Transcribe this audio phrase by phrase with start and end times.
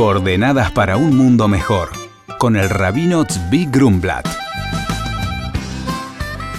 [0.00, 1.90] Coordenadas para un mundo mejor,
[2.38, 4.26] con el rabino Tzvi Grumblat.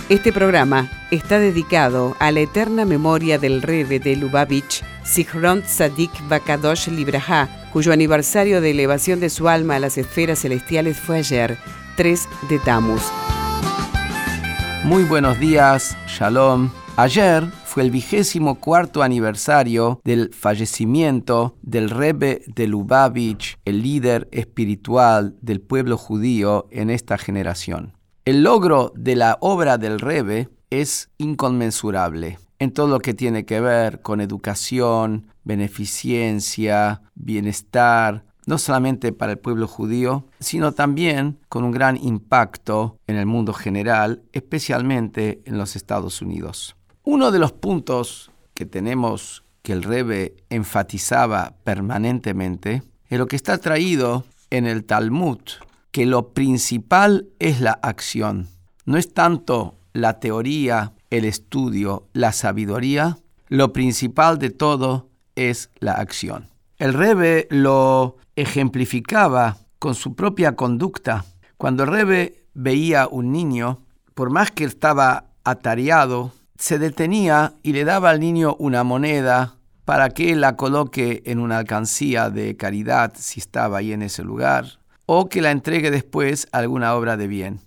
[0.10, 6.90] Este programa está dedicado a la eterna memoria del Rebe de Lubavitch, Sichron Tzadik Bakadosh
[6.90, 11.58] Libraha, cuyo aniversario de elevación de su alma a las esferas celestiales fue ayer,
[11.98, 13.02] 3 de Tammuz.
[14.84, 16.70] Muy buenos días, Shalom.
[16.96, 25.38] Ayer fue el vigésimo cuarto aniversario del fallecimiento del Rebbe de Lubavitch, el líder espiritual
[25.42, 27.94] del pueblo judío en esta generación.
[28.26, 33.62] El logro de la obra del Rebbe es inconmensurable en todo lo que tiene que
[33.62, 41.72] ver con educación, beneficencia, bienestar, no solamente para el pueblo judío, sino también con un
[41.72, 46.76] gran impacto en el mundo general, especialmente en los Estados Unidos.
[47.04, 53.58] Uno de los puntos que tenemos que el Rebe enfatizaba permanentemente es lo que está
[53.58, 55.40] traído en el Talmud,
[55.92, 58.50] que lo principal es la acción.
[58.86, 65.94] No es tanto la teoría, el estudio, la sabiduría, lo principal de todo es la
[65.94, 66.50] acción.
[66.78, 71.26] El Rebe lo ejemplificaba con su propia conducta.
[71.58, 73.82] Cuando el Rebe veía un niño,
[74.14, 76.32] por más que estaba atareado,
[76.62, 81.58] se detenía y le daba al niño una moneda para que la coloque en una
[81.58, 86.60] alcancía de caridad si estaba ahí en ese lugar, o que la entregue después a
[86.60, 87.62] alguna obra de bien.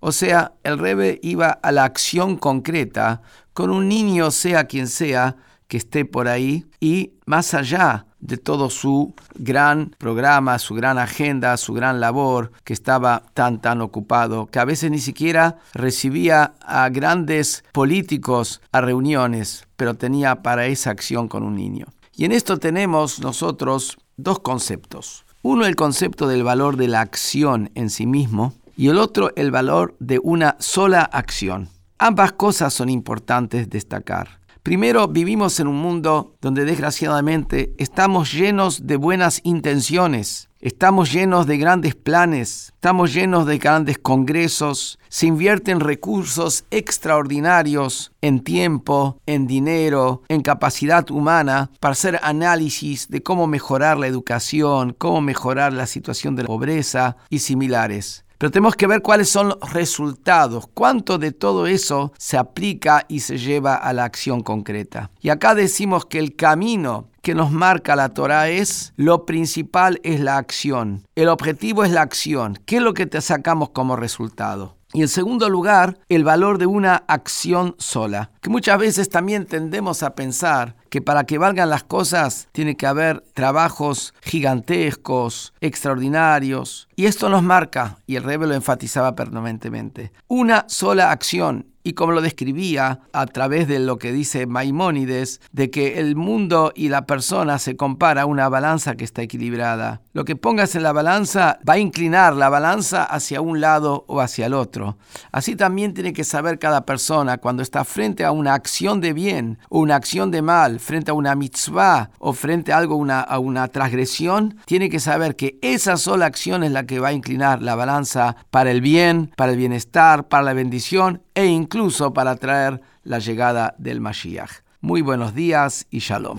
[0.00, 5.36] O sea, el Rebe iba a la acción concreta con un niño, sea quien sea,
[5.68, 11.56] que esté por ahí, y más allá de todo su gran programa, su gran agenda,
[11.56, 16.88] su gran labor, que estaba tan, tan ocupado, que a veces ni siquiera recibía a
[16.88, 21.86] grandes políticos a reuniones, pero tenía para esa acción con un niño.
[22.14, 25.24] Y en esto tenemos nosotros dos conceptos.
[25.42, 29.50] Uno, el concepto del valor de la acción en sí mismo, y el otro, el
[29.50, 31.68] valor de una sola acción.
[31.98, 34.39] Ambas cosas son importantes destacar.
[34.62, 41.56] Primero, vivimos en un mundo donde desgraciadamente estamos llenos de buenas intenciones, estamos llenos de
[41.56, 50.22] grandes planes, estamos llenos de grandes congresos, se invierten recursos extraordinarios en tiempo, en dinero,
[50.28, 56.36] en capacidad humana para hacer análisis de cómo mejorar la educación, cómo mejorar la situación
[56.36, 58.26] de la pobreza y similares.
[58.40, 63.20] Pero tenemos que ver cuáles son los resultados, cuánto de todo eso se aplica y
[63.20, 65.10] se lleva a la acción concreta.
[65.20, 70.20] Y acá decimos que el camino que nos marca la Torah es lo principal es
[70.20, 71.06] la acción.
[71.16, 72.58] El objetivo es la acción.
[72.64, 74.78] ¿Qué es lo que te sacamos como resultado?
[74.94, 80.02] Y en segundo lugar, el valor de una acción sola, que muchas veces también tendemos
[80.02, 87.06] a pensar que para que valgan las cosas tiene que haber trabajos gigantescos, extraordinarios, y
[87.06, 92.20] esto nos marca, y el rebe lo enfatizaba permanentemente, una sola acción y como lo
[92.20, 97.58] describía a través de lo que dice Maimónides, de que el mundo y la persona
[97.58, 100.02] se compara a una balanza que está equilibrada.
[100.12, 104.20] Lo que pongas en la balanza va a inclinar la balanza hacia un lado o
[104.20, 104.98] hacia el otro.
[105.32, 109.58] Así también tiene que saber cada persona cuando está frente a una acción de bien
[109.70, 113.68] o una acción de mal, frente a una mitzvah o frente a algo, a una
[113.68, 117.74] transgresión, tiene que saber que esa sola acción es la que va a inclinar la
[117.74, 123.18] balanza para el bien, para el bienestar, para la bendición e incluso para traer la
[123.18, 124.50] llegada del Mashiach.
[124.80, 126.38] Muy buenos días y shalom.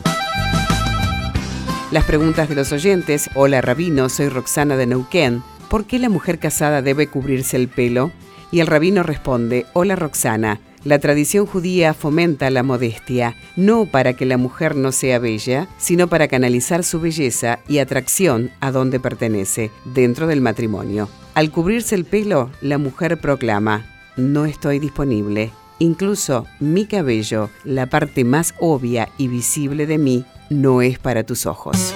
[1.92, 3.30] Las preguntas de los oyentes.
[3.36, 5.44] Hola rabino, soy Roxana de Neuquén.
[5.70, 8.12] ¿Por qué la mujer casada debe cubrirse el pelo?
[8.52, 14.26] Y el rabino responde, Hola Roxana, la tradición judía fomenta la modestia, no para que
[14.26, 19.72] la mujer no sea bella, sino para canalizar su belleza y atracción a donde pertenece,
[19.86, 21.08] dentro del matrimonio.
[21.34, 23.86] Al cubrirse el pelo, la mujer proclama,
[24.18, 25.52] no estoy disponible.
[25.80, 31.46] Incluso mi cabello, la parte más obvia y visible de mí, no es para tus
[31.46, 31.96] ojos.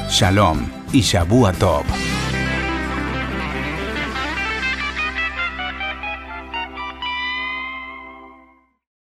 [0.10, 1.86] Shalom y Shabu Tov.